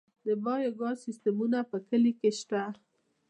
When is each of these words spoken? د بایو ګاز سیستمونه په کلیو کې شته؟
د 0.25 0.27
بایو 0.43 0.71
ګاز 0.79 0.97
سیستمونه 1.05 1.59
په 1.71 1.77
کلیو 1.87 2.17
کې 2.21 2.31
شته؟ 2.39 2.61